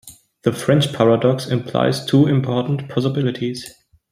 [0.41, 3.71] The French paradox implies two important possibilities.